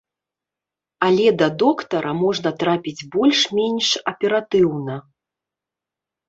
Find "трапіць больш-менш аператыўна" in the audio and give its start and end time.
2.63-4.97